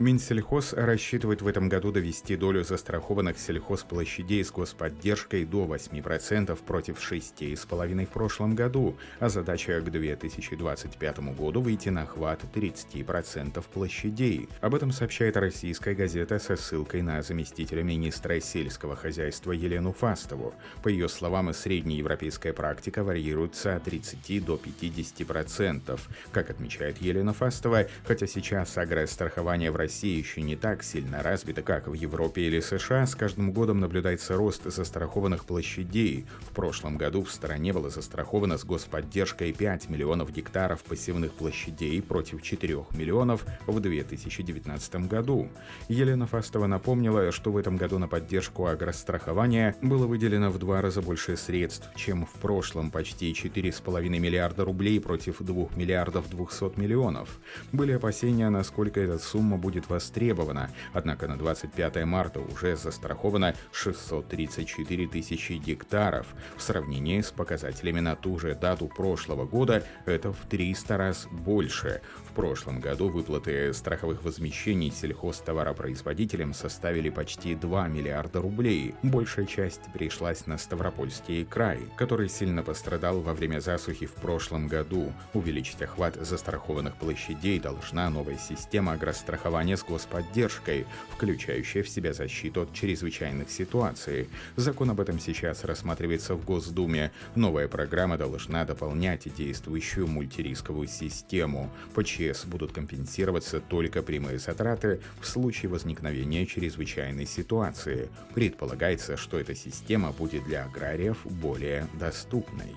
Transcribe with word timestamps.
Минсельхоз 0.00 0.72
рассчитывает 0.72 1.40
в 1.40 1.46
этом 1.46 1.68
году 1.68 1.92
довести 1.92 2.34
долю 2.34 2.64
застрахованных 2.64 3.38
сельхозплощадей 3.38 4.44
с 4.44 4.50
господдержкой 4.50 5.44
до 5.44 5.66
8% 5.66 6.58
против 6.64 6.98
6,5% 6.98 8.06
в 8.06 8.08
прошлом 8.08 8.56
году, 8.56 8.96
а 9.20 9.28
задача 9.28 9.80
к 9.80 9.90
2025 9.90 11.18
году 11.36 11.60
выйти 11.60 11.90
на 11.90 12.02
охват 12.02 12.40
30% 12.52 13.64
площадей. 13.72 14.48
Об 14.60 14.74
этом 14.74 14.90
сообщает 14.90 15.36
российская 15.36 15.94
газета 15.94 16.40
со 16.40 16.56
ссылкой 16.56 17.02
на 17.02 17.22
заместителя 17.22 17.84
министра 17.84 18.40
сельского 18.40 18.96
хозяйства 18.96 19.52
Елену 19.52 19.92
Фастову. 19.92 20.54
По 20.82 20.88
ее 20.88 21.08
словам, 21.08 21.54
среднеевропейская 21.54 22.52
практика 22.52 23.04
варьируется 23.04 23.76
от 23.76 23.84
30 23.84 24.44
до 24.44 24.56
50%. 24.56 26.00
Как 26.32 26.50
отмечает 26.50 26.98
Елена 26.98 27.32
Фастова, 27.32 27.86
хотя 28.04 28.26
сейчас 28.26 28.76
агрострахование 28.76 29.70
в 29.70 29.83
России 29.84 30.16
еще 30.18 30.40
не 30.40 30.56
так 30.56 30.82
сильно 30.82 31.22
развита, 31.22 31.60
как 31.60 31.88
в 31.88 31.92
Европе 31.92 32.40
или 32.40 32.60
США, 32.60 33.06
с 33.06 33.14
каждым 33.14 33.52
годом 33.52 33.80
наблюдается 33.80 34.34
рост 34.34 34.62
застрахованных 34.64 35.44
площадей. 35.44 36.24
В 36.40 36.54
прошлом 36.54 36.96
году 36.96 37.22
в 37.22 37.30
стране 37.30 37.74
было 37.74 37.90
застраховано 37.90 38.56
с 38.56 38.64
господдержкой 38.64 39.52
5 39.52 39.90
миллионов 39.90 40.32
гектаров 40.32 40.82
посевных 40.84 41.34
площадей 41.34 42.00
против 42.00 42.40
4 42.40 42.86
миллионов 42.92 43.44
в 43.66 43.78
2019 43.78 45.06
году. 45.06 45.50
Елена 45.90 46.26
Фастова 46.26 46.66
напомнила, 46.66 47.30
что 47.30 47.52
в 47.52 47.58
этом 47.58 47.76
году 47.76 47.98
на 47.98 48.08
поддержку 48.08 48.64
агрострахования 48.64 49.76
было 49.82 50.06
выделено 50.06 50.48
в 50.48 50.58
два 50.58 50.80
раза 50.80 51.02
больше 51.02 51.36
средств, 51.36 51.90
чем 51.94 52.24
в 52.24 52.32
прошлом, 52.40 52.90
почти 52.90 53.32
4,5 53.32 54.08
миллиарда 54.08 54.64
рублей 54.64 54.98
против 54.98 55.42
2 55.42 55.76
миллиардов 55.76 56.30
200 56.30 56.80
миллионов. 56.80 57.38
Были 57.72 57.92
опасения, 57.92 58.48
насколько 58.48 58.98
эта 58.98 59.18
сумма 59.18 59.58
будет 59.58 59.73
будет 59.74 59.88
востребована, 59.90 60.70
однако 60.92 61.26
на 61.26 61.36
25 61.36 62.04
марта 62.04 62.40
уже 62.40 62.76
застраховано 62.76 63.54
634 63.72 65.08
тысячи 65.08 65.52
гектаров. 65.54 66.26
В 66.56 66.62
сравнении 66.62 67.20
с 67.20 67.32
показателями 67.32 68.00
на 68.00 68.14
ту 68.14 68.38
же 68.38 68.54
дату 68.54 68.86
прошлого 68.86 69.46
года 69.46 69.82
это 70.06 70.32
в 70.32 70.46
300 70.48 70.96
раз 70.96 71.26
больше. 71.30 72.02
В 72.28 72.32
прошлом 72.34 72.80
году 72.80 73.08
выплаты 73.08 73.72
страховых 73.72 74.22
возмещений 74.24 74.90
сельхозтоваропроизводителям 74.90 76.54
составили 76.54 77.10
почти 77.10 77.54
2 77.54 77.88
миллиарда 77.88 78.40
рублей. 78.40 78.94
Большая 79.02 79.46
часть 79.46 79.82
пришлась 79.92 80.46
на 80.46 80.58
Ставропольский 80.58 81.44
край, 81.44 81.80
который 81.96 82.28
сильно 82.28 82.62
пострадал 82.62 83.20
во 83.20 83.34
время 83.34 83.60
засухи 83.60 84.06
в 84.06 84.14
прошлом 84.14 84.68
году. 84.68 85.12
Увеличить 85.32 85.82
охват 85.82 86.14
застрахованных 86.14 86.96
площадей 86.96 87.58
должна 87.58 88.10
новая 88.10 88.38
система 88.38 88.92
агрострахования 88.92 89.63
страхования 89.64 89.76
с 89.76 89.84
господдержкой, 89.84 90.86
включающая 91.10 91.82
в 91.82 91.88
себя 91.88 92.12
защиту 92.12 92.62
от 92.62 92.72
чрезвычайных 92.72 93.50
ситуаций. 93.50 94.28
Закон 94.56 94.90
об 94.90 95.00
этом 95.00 95.18
сейчас 95.18 95.64
рассматривается 95.64 96.34
в 96.34 96.44
Госдуме. 96.44 97.10
Новая 97.34 97.68
программа 97.68 98.18
должна 98.18 98.64
дополнять 98.64 99.34
действующую 99.34 100.06
мультирисковую 100.06 100.88
систему. 100.88 101.70
По 101.94 102.04
ЧС 102.04 102.44
будут 102.44 102.72
компенсироваться 102.72 103.60
только 103.60 104.02
прямые 104.02 104.38
затраты 104.38 105.00
в 105.20 105.26
случае 105.26 105.70
возникновения 105.70 106.46
чрезвычайной 106.46 107.26
ситуации. 107.26 108.08
Предполагается, 108.34 109.16
что 109.16 109.38
эта 109.38 109.54
система 109.54 110.12
будет 110.12 110.44
для 110.44 110.64
аграриев 110.64 111.18
более 111.24 111.86
доступной. 112.00 112.74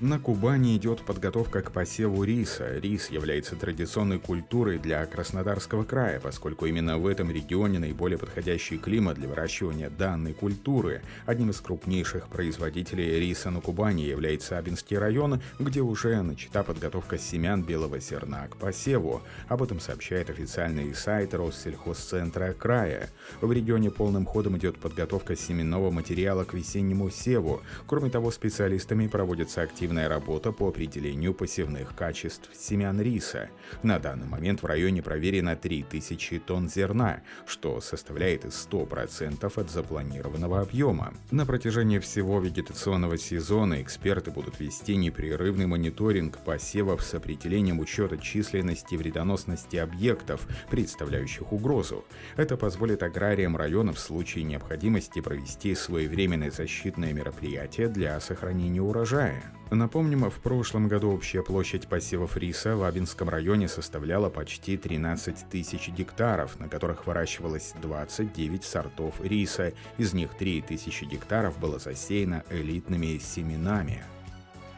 На 0.00 0.20
Кубани 0.20 0.76
идет 0.76 1.02
подготовка 1.02 1.60
к 1.60 1.72
посеву 1.72 2.22
риса. 2.22 2.78
Рис 2.78 3.10
является 3.10 3.56
традиционной 3.56 4.20
культурой 4.20 4.78
для 4.78 5.04
Краснодарского 5.06 5.82
края, 5.82 6.20
поскольку 6.20 6.66
именно 6.66 6.98
в 6.98 7.06
этом 7.08 7.32
регионе 7.32 7.80
наиболее 7.80 8.16
подходящий 8.16 8.78
климат 8.78 9.16
для 9.16 9.26
выращивания 9.26 9.90
данной 9.90 10.34
культуры. 10.34 11.02
Одним 11.26 11.50
из 11.50 11.60
крупнейших 11.60 12.28
производителей 12.28 13.18
риса 13.18 13.50
на 13.50 13.60
Кубани 13.60 14.02
является 14.02 14.56
Абинский 14.56 14.96
район, 14.96 15.40
где 15.58 15.80
уже 15.80 16.22
начата 16.22 16.62
подготовка 16.62 17.18
семян 17.18 17.64
белого 17.64 17.98
зерна 17.98 18.46
к 18.46 18.56
посеву. 18.56 19.22
Об 19.48 19.64
этом 19.64 19.80
сообщает 19.80 20.30
официальный 20.30 20.94
сайт 20.94 21.34
Россельхозцентра 21.34 22.52
края. 22.52 23.10
В 23.40 23.50
регионе 23.50 23.90
полным 23.90 24.26
ходом 24.26 24.56
идет 24.58 24.78
подготовка 24.78 25.34
семенного 25.34 25.90
материала 25.90 26.44
к 26.44 26.54
весеннему 26.54 27.10
севу. 27.10 27.62
Кроме 27.88 28.10
того, 28.10 28.30
специалистами 28.30 29.08
проводятся 29.08 29.62
активные 29.62 29.87
активная 29.88 30.10
работа 30.10 30.52
по 30.52 30.68
определению 30.68 31.32
посевных 31.32 31.94
качеств 31.94 32.50
семян 32.52 33.00
риса. 33.00 33.48
На 33.82 33.98
данный 33.98 34.26
момент 34.26 34.62
в 34.62 34.66
районе 34.66 35.02
проверено 35.02 35.56
3000 35.56 36.40
тонн 36.40 36.68
зерна, 36.68 37.22
что 37.46 37.80
составляет 37.80 38.44
100% 38.44 39.50
от 39.58 39.70
запланированного 39.70 40.60
объема. 40.60 41.14
На 41.30 41.46
протяжении 41.46 42.00
всего 42.00 42.38
вегетационного 42.38 43.16
сезона 43.16 43.80
эксперты 43.80 44.30
будут 44.30 44.60
вести 44.60 44.94
непрерывный 44.94 45.66
мониторинг 45.66 46.36
посевов 46.36 47.02
с 47.02 47.14
определением 47.14 47.80
учета 47.80 48.18
численности 48.18 48.92
и 48.92 48.98
вредоносности 48.98 49.76
объектов, 49.76 50.46
представляющих 50.68 51.50
угрозу. 51.50 52.04
Это 52.36 52.58
позволит 52.58 53.02
аграриям 53.02 53.56
района 53.56 53.94
в 53.94 53.98
случае 53.98 54.44
необходимости 54.44 55.22
провести 55.22 55.74
своевременное 55.74 56.50
защитное 56.50 57.14
мероприятие 57.14 57.88
для 57.88 58.20
сохранения 58.20 58.82
урожая. 58.82 59.42
Напомним, 59.78 60.28
в 60.28 60.40
прошлом 60.40 60.88
году 60.88 61.12
общая 61.12 61.44
площадь 61.44 61.86
посевов 61.86 62.36
риса 62.36 62.74
в 62.74 62.82
Абинском 62.82 63.28
районе 63.28 63.68
составляла 63.68 64.28
почти 64.28 64.76
13 64.76 65.48
тысяч 65.48 65.88
гектаров, 65.90 66.58
на 66.58 66.68
которых 66.68 67.06
выращивалось 67.06 67.74
29 67.80 68.64
сортов 68.64 69.20
риса. 69.20 69.72
Из 69.96 70.12
них 70.14 70.34
3 70.34 70.62
тысячи 70.62 71.04
гектаров 71.04 71.60
было 71.60 71.78
засеяно 71.78 72.42
элитными 72.50 73.18
семенами. 73.18 74.02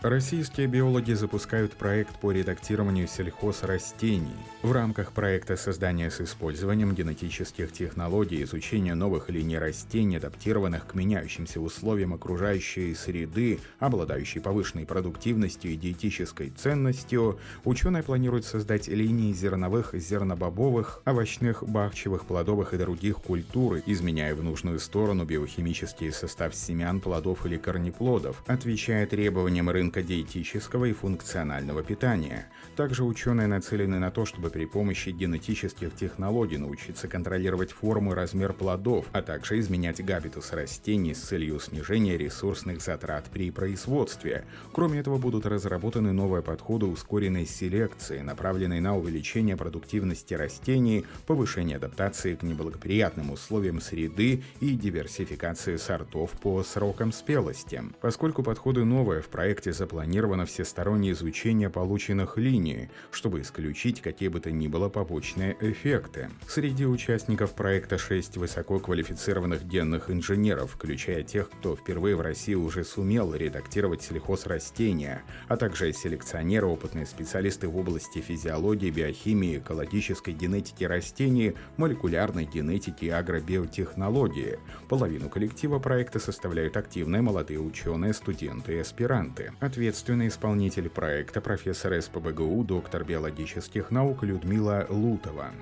Российские 0.02 0.66
биологи 0.66 1.12
запускают 1.12 1.72
проект 1.72 2.18
по 2.20 2.32
редактированию 2.32 3.06
сельхозрастений. 3.06 4.32
В 4.62 4.72
рамках 4.72 5.12
проекта 5.12 5.58
создания 5.58 6.10
с 6.10 6.22
использованием 6.22 6.94
генетических 6.94 7.70
технологий 7.70 8.42
изучения 8.44 8.94
новых 8.94 9.28
линий 9.28 9.58
растений, 9.58 10.16
адаптированных 10.16 10.86
к 10.86 10.94
меняющимся 10.94 11.60
условиям 11.60 12.14
окружающей 12.14 12.94
среды, 12.94 13.58
обладающей 13.78 14.40
повышенной 14.40 14.86
продуктивностью 14.86 15.70
и 15.70 15.76
диетической 15.76 16.48
ценностью, 16.48 17.38
ученые 17.64 18.02
планируют 18.02 18.46
создать 18.46 18.88
линии 18.88 19.34
зерновых, 19.34 19.92
зернобобовых, 19.92 21.02
овощных, 21.04 21.62
бахчевых, 21.68 22.24
плодовых 22.24 22.72
и 22.72 22.78
других 22.78 23.16
культур, 23.16 23.82
изменяя 23.84 24.34
в 24.34 24.42
нужную 24.42 24.78
сторону 24.78 25.26
биохимический 25.26 26.10
состав 26.10 26.54
семян, 26.54 27.00
плодов 27.00 27.44
или 27.44 27.58
корнеплодов, 27.58 28.42
отвечая 28.46 29.06
требованиям 29.06 29.68
рынка 29.68 29.89
рынка 29.90 30.02
диетического 30.02 30.84
и 30.84 30.92
функционального 30.92 31.82
питания. 31.82 32.46
Также 32.76 33.02
ученые 33.02 33.48
нацелены 33.48 33.98
на 33.98 34.12
то, 34.12 34.24
чтобы 34.24 34.48
при 34.50 34.64
помощи 34.64 35.08
генетических 35.08 35.94
технологий 35.96 36.58
научиться 36.58 37.08
контролировать 37.08 37.72
форму 37.72 38.12
и 38.12 38.14
размер 38.14 38.52
плодов, 38.52 39.06
а 39.12 39.20
также 39.20 39.58
изменять 39.58 40.04
габитус 40.04 40.52
растений 40.52 41.12
с 41.12 41.22
целью 41.22 41.58
снижения 41.58 42.16
ресурсных 42.16 42.80
затрат 42.80 43.24
при 43.32 43.50
производстве. 43.50 44.44
Кроме 44.72 45.00
этого, 45.00 45.18
будут 45.18 45.44
разработаны 45.44 46.12
новые 46.12 46.42
подходы 46.42 46.86
ускоренной 46.86 47.46
селекции, 47.46 48.20
направленные 48.20 48.80
на 48.80 48.96
увеличение 48.96 49.56
продуктивности 49.56 50.34
растений, 50.34 51.04
повышение 51.26 51.78
адаптации 51.78 52.36
к 52.36 52.44
неблагоприятным 52.44 53.32
условиям 53.32 53.80
среды 53.80 54.44
и 54.60 54.70
диверсификации 54.76 55.76
сортов 55.76 56.30
по 56.30 56.62
срокам 56.62 57.10
спелости. 57.10 57.82
Поскольку 58.00 58.44
подходы 58.44 58.84
новые, 58.84 59.20
в 59.20 59.28
проекте 59.28 59.72
запланировано 59.80 60.44
всестороннее 60.44 61.12
изучение 61.12 61.70
полученных 61.70 62.36
линий, 62.36 62.90
чтобы 63.10 63.40
исключить 63.40 64.02
какие 64.02 64.28
бы 64.28 64.38
то 64.38 64.50
ни 64.50 64.68
было 64.68 64.90
побочные 64.90 65.56
эффекты. 65.58 66.28
Среди 66.46 66.84
участников 66.84 67.54
проекта 67.54 67.96
6 67.96 68.36
высококвалифицированных 68.36 69.64
генных 69.64 70.10
инженеров, 70.10 70.72
включая 70.72 71.22
тех, 71.22 71.48
кто 71.48 71.76
впервые 71.76 72.14
в 72.14 72.20
России 72.20 72.54
уже 72.54 72.84
сумел 72.84 73.34
редактировать 73.34 74.02
сельхозрастения, 74.02 75.22
а 75.48 75.56
также 75.56 75.94
селекционеры, 75.94 76.66
опытные 76.66 77.06
специалисты 77.06 77.66
в 77.66 77.76
области 77.78 78.20
физиологии, 78.20 78.90
биохимии, 78.90 79.60
экологической 79.60 80.34
генетики 80.34 80.84
растений, 80.84 81.54
молекулярной 81.78 82.44
генетики 82.44 83.06
и 83.06 83.08
агробиотехнологии. 83.08 84.58
Половину 84.90 85.30
коллектива 85.30 85.78
проекта 85.78 86.18
составляют 86.18 86.76
активные 86.76 87.22
молодые 87.22 87.60
ученые, 87.60 88.12
студенты 88.12 88.74
и 88.74 88.80
аспиранты 88.80 89.52
ответственный 89.70 90.26
исполнитель 90.26 90.88
проекта 90.88 91.40
профессор 91.40 92.02
СПБГУ, 92.02 92.64
доктор 92.64 93.04
биологических 93.04 93.92
наук 93.92 94.24
Людмила 94.24 94.84
Лутова. 94.88 95.52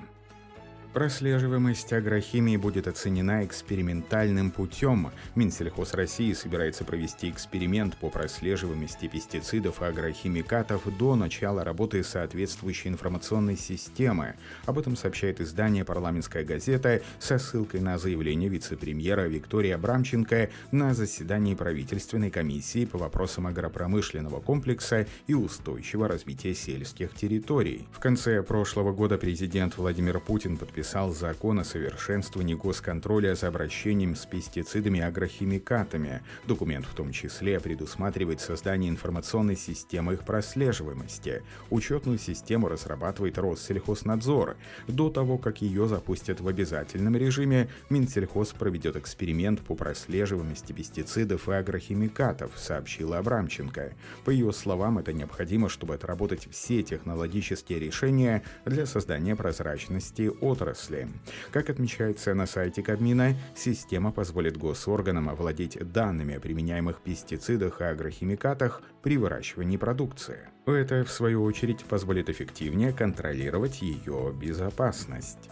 Прослеживаемость 0.93 1.93
агрохимии 1.93 2.57
будет 2.57 2.87
оценена 2.87 3.45
экспериментальным 3.45 4.49
путем. 4.49 5.11
Минсельхоз 5.35 5.93
России 5.93 6.33
собирается 6.33 6.83
провести 6.83 7.29
эксперимент 7.29 7.95
по 7.97 8.09
прослеживаемости 8.09 9.07
пестицидов 9.07 9.83
и 9.83 9.85
агрохимикатов 9.85 10.81
до 10.97 11.15
начала 11.15 11.63
работы 11.63 12.03
соответствующей 12.03 12.89
информационной 12.89 13.55
системы. 13.55 14.33
Об 14.65 14.79
этом 14.79 14.95
сообщает 14.95 15.39
издание 15.41 15.85
«Парламентская 15.85 16.43
газета» 16.43 17.03
со 17.19 17.37
ссылкой 17.37 17.81
на 17.81 17.99
заявление 17.99 18.49
вице-премьера 18.49 19.27
Виктории 19.27 19.69
Абрамченко 19.69 20.49
на 20.71 20.95
заседании 20.95 21.53
правительственной 21.53 22.31
комиссии 22.31 22.85
по 22.85 22.97
вопросам 22.97 23.45
агропромышленного 23.45 24.41
комплекса 24.41 25.05
и 25.27 25.35
устойчивого 25.35 26.07
развития 26.07 26.55
сельских 26.55 27.13
территорий. 27.13 27.87
В 27.91 27.99
конце 27.99 28.41
прошлого 28.41 28.91
года 28.91 29.19
президент 29.19 29.77
Владимир 29.77 30.19
Путин 30.19 30.57
подписал 30.57 30.78
подписал 30.79 31.11
закон 31.11 31.59
о 31.59 31.65
совершенствовании 31.65 32.53
госконтроля 32.53 33.35
за 33.35 33.49
обращением 33.49 34.15
с 34.15 34.25
пестицидами 34.25 34.99
и 34.99 35.01
агрохимикатами. 35.01 36.21
Документ 36.47 36.85
в 36.85 36.93
том 36.93 37.11
числе 37.11 37.59
предусматривает 37.59 38.39
создание 38.39 38.89
информационной 38.89 39.57
системы 39.57 40.13
их 40.13 40.23
прослеживаемости. 40.23 41.43
Учетную 41.69 42.17
систему 42.17 42.69
разрабатывает 42.69 43.37
Россельхознадзор. 43.37 44.55
До 44.87 45.09
того, 45.09 45.37
как 45.37 45.61
ее 45.61 45.85
запустят 45.85 46.39
в 46.39 46.47
обязательном 46.47 47.17
режиме, 47.17 47.67
Минсельхоз 47.89 48.53
проведет 48.53 48.95
эксперимент 48.95 49.59
по 49.59 49.75
прослеживаемости 49.75 50.71
пестицидов 50.71 51.49
и 51.49 51.55
агрохимикатов, 51.55 52.51
сообщила 52.55 53.17
Абрамченко. 53.17 53.91
По 54.23 54.29
ее 54.29 54.53
словам, 54.53 54.97
это 54.97 55.11
необходимо, 55.11 55.67
чтобы 55.67 55.95
отработать 55.95 56.47
все 56.49 56.83
технологические 56.83 57.79
решения 57.79 58.43
для 58.63 58.85
создания 58.85 59.35
прозрачности 59.35 60.31
отрасли 60.39 60.68
отрасли. 60.69 61.07
Как 61.51 61.69
отмечается 61.69 62.33
на 62.33 62.45
сайте 62.45 62.81
Кабмина, 62.81 63.35
система 63.55 64.11
позволит 64.11 64.57
госорганам 64.57 65.29
овладеть 65.29 65.77
данными 65.91 66.35
о 66.35 66.39
применяемых 66.39 67.01
пестицидах 67.01 67.81
и 67.81 67.85
агрохимикатах 67.85 68.81
при 69.01 69.17
выращивании 69.17 69.77
продукции. 69.77 70.49
Это, 70.65 71.03
в 71.03 71.11
свою 71.11 71.43
очередь, 71.43 71.83
позволит 71.85 72.29
эффективнее 72.29 72.93
контролировать 72.93 73.81
ее 73.81 74.33
безопасность. 74.39 75.49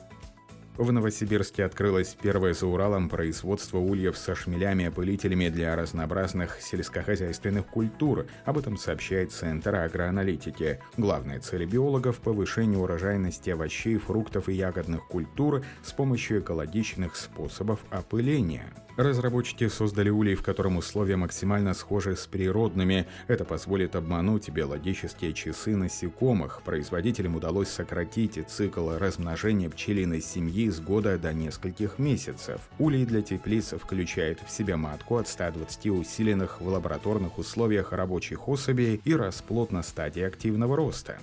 В 0.78 0.92
Новосибирске 0.92 1.66
открылось 1.66 2.16
первое 2.22 2.54
за 2.54 2.68
Уралом 2.68 3.10
производство 3.10 3.80
ульев 3.80 4.16
со 4.16 4.36
шмелями-опылителями 4.36 5.50
для 5.50 5.76
разнообразных 5.76 6.62
сельскохозяйственных 6.62 7.66
культур. 7.66 8.28
Об 8.46 8.60
этом 8.60 8.78
сообщает 8.78 9.32
Центр 9.32 9.74
агроаналитики. 9.74 10.80
Главная 10.96 11.40
цель 11.40 11.66
биологов– 11.66 12.20
повышение 12.24 12.78
урожайности 12.78 13.50
овощей, 13.50 13.98
фруктов 13.98 14.50
и 14.50 14.54
ягодных 14.54 15.08
культур 15.08 15.64
с 15.84 15.94
помощью 15.94 16.42
экологичных 16.42 17.16
способов 17.16 17.80
опыления. 17.90 18.72
Разработчики 18.98 19.68
создали 19.68 20.10
улей, 20.10 20.34
в 20.34 20.42
котором 20.42 20.78
условия 20.78 21.18
максимально 21.18 21.76
схожи 21.76 22.16
с 22.16 22.26
природными. 22.26 23.06
Это 23.28 23.46
позволит 23.46 23.96
обмануть 23.96 24.50
биологические 24.50 25.34
часы 25.34 25.76
насекомых. 25.76 26.64
Производителям 26.66 27.36
удалось 27.36 27.70
сократить 27.70 28.40
цикл 28.50 28.90
размножения 28.98 29.70
пчелиной 29.70 30.20
семьи 30.20 30.67
с 30.70 30.80
года 30.80 31.18
до 31.18 31.34
нескольких 31.34 32.00
месяцев. 32.00 32.62
Улей 32.80 33.06
для 33.06 33.22
теплиц 33.22 33.74
включает 33.74 34.40
в 34.46 34.52
себя 34.52 34.78
матку 34.78 35.18
от 35.18 35.28
120 35.28 35.88
усиленных 35.88 36.62
в 36.62 36.68
лабораторных 36.68 37.38
условиях 37.38 37.94
рабочих 37.94 38.48
особей 38.48 39.02
и 39.04 39.14
расплод 39.14 39.72
на 39.72 39.84
стадии 39.84 40.24
активного 40.24 40.76
роста. 40.76 41.18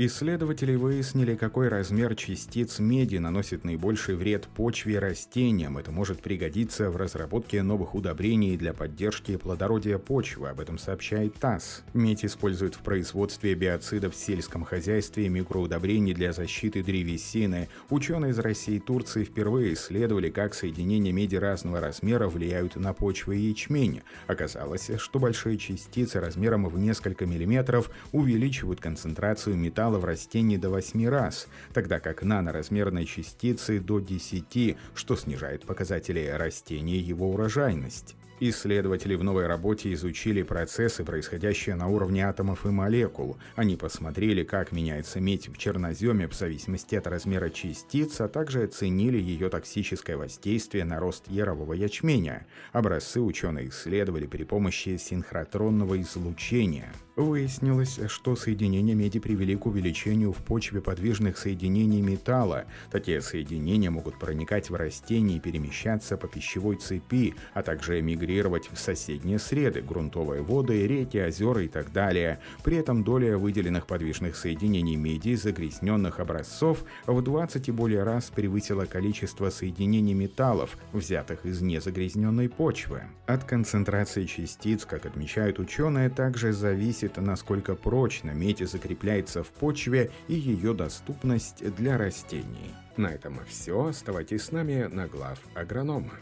Исследователи 0.00 0.76
выяснили, 0.76 1.34
какой 1.34 1.66
размер 1.66 2.14
частиц 2.14 2.78
меди 2.78 3.16
наносит 3.16 3.64
наибольший 3.64 4.14
вред 4.14 4.46
почве 4.46 4.94
и 4.94 4.96
растениям. 4.96 5.76
Это 5.76 5.90
может 5.90 6.22
пригодиться 6.22 6.88
в 6.88 6.96
разработке 6.96 7.64
новых 7.64 7.96
удобрений 7.96 8.56
для 8.56 8.72
поддержки 8.72 9.36
плодородия 9.36 9.98
почвы, 9.98 10.50
об 10.50 10.60
этом 10.60 10.78
сообщает 10.78 11.34
ТАСС. 11.34 11.82
Медь 11.94 12.24
используют 12.24 12.76
в 12.76 12.78
производстве 12.78 13.56
биоцидов 13.56 14.14
в 14.14 14.16
сельском 14.16 14.62
хозяйстве 14.62 15.26
и 15.26 15.28
микроудобрений 15.28 16.14
для 16.14 16.32
защиты 16.32 16.84
древесины. 16.84 17.68
Ученые 17.90 18.30
из 18.30 18.38
России 18.38 18.76
и 18.76 18.78
Турции 18.78 19.24
впервые 19.24 19.74
исследовали, 19.74 20.30
как 20.30 20.54
соединения 20.54 21.10
меди 21.10 21.34
разного 21.34 21.80
размера 21.80 22.28
влияют 22.28 22.76
на 22.76 22.92
почву 22.92 23.32
и 23.32 23.40
ячмень. 23.40 24.02
Оказалось, 24.28 24.92
что 24.98 25.18
большие 25.18 25.58
частицы 25.58 26.20
размером 26.20 26.68
в 26.68 26.78
несколько 26.78 27.26
миллиметров 27.26 27.90
увеличивают 28.12 28.78
концентрацию 28.78 29.56
металла 29.56 29.87
металла 29.88 29.98
в 30.00 30.04
растении 30.04 30.58
до 30.58 30.68
8 30.68 31.08
раз, 31.08 31.48
тогда 31.72 31.98
как 31.98 32.22
наноразмерные 32.22 33.06
частицы 33.06 33.80
до 33.80 34.00
10, 34.00 34.76
что 34.94 35.16
снижает 35.16 35.64
показатели 35.64 36.26
растения 36.26 36.96
и 36.96 37.02
его 37.02 37.30
урожайность. 37.30 38.14
Исследователи 38.40 39.16
в 39.16 39.24
новой 39.24 39.48
работе 39.48 39.92
изучили 39.94 40.42
процессы, 40.42 41.02
происходящие 41.02 41.74
на 41.74 41.88
уровне 41.88 42.24
атомов 42.24 42.66
и 42.66 42.68
молекул. 42.68 43.36
Они 43.56 43.74
посмотрели, 43.74 44.44
как 44.44 44.70
меняется 44.70 45.20
медь 45.20 45.48
в 45.48 45.56
черноземе 45.58 46.28
в 46.28 46.34
зависимости 46.34 46.94
от 46.94 47.08
размера 47.08 47.50
частиц, 47.50 48.20
а 48.20 48.28
также 48.28 48.62
оценили 48.62 49.18
ее 49.18 49.48
токсическое 49.48 50.16
воздействие 50.16 50.84
на 50.84 51.00
рост 51.00 51.28
ярового 51.28 51.72
ячменя. 51.72 52.46
Образцы 52.72 53.20
ученые 53.20 53.70
исследовали 53.70 54.26
при 54.26 54.44
помощи 54.44 54.96
синхротронного 54.96 56.00
излучения. 56.00 56.92
Выяснилось, 57.16 57.98
что 58.06 58.36
соединения 58.36 58.94
меди 58.94 59.18
привели 59.18 59.56
к 59.56 59.66
увеличению 59.66 60.30
в 60.30 60.36
почве 60.36 60.80
подвижных 60.80 61.36
соединений 61.36 62.00
металла. 62.00 62.66
Такие 62.92 63.20
соединения 63.20 63.90
могут 63.90 64.20
проникать 64.20 64.70
в 64.70 64.76
растения 64.76 65.38
и 65.38 65.40
перемещаться 65.40 66.16
по 66.16 66.28
пищевой 66.28 66.76
цепи, 66.76 67.34
а 67.54 67.64
также 67.64 68.00
мигрировать 68.00 68.27
в 68.28 68.78
соседние 68.78 69.38
среды, 69.38 69.80
грунтовые 69.80 70.42
воды, 70.42 70.86
реки, 70.86 71.18
озера 71.18 71.62
и 71.62 71.68
так 71.68 71.92
далее. 71.92 72.38
При 72.62 72.76
этом 72.76 73.02
доля 73.02 73.38
выделенных 73.38 73.86
подвижных 73.86 74.36
соединений 74.36 74.96
меди 74.96 75.30
из 75.30 75.42
загрязненных 75.42 76.20
образцов 76.20 76.84
в 77.06 77.22
20 77.22 77.68
и 77.68 77.72
более 77.72 78.02
раз 78.02 78.30
превысила 78.30 78.84
количество 78.84 79.50
соединений 79.50 80.14
металлов, 80.14 80.76
взятых 80.92 81.46
из 81.46 81.60
незагрязненной 81.62 82.48
почвы. 82.48 83.02
От 83.26 83.44
концентрации 83.44 84.24
частиц, 84.24 84.84
как 84.84 85.06
отмечают 85.06 85.58
ученые, 85.58 86.10
также 86.10 86.52
зависит 86.52 87.16
насколько 87.16 87.74
прочно 87.74 88.30
медь 88.30 88.58
закрепляется 88.58 89.42
в 89.42 89.48
почве 89.48 90.10
и 90.28 90.34
ее 90.34 90.74
доступность 90.74 91.64
для 91.76 91.96
растений. 91.98 92.74
На 92.96 93.08
этом 93.08 93.38
все. 93.48 93.86
Оставайтесь 93.86 94.42
с 94.42 94.52
нами 94.52 94.88
на 94.90 95.06
глав 95.06 95.38
агронома. 95.54 96.12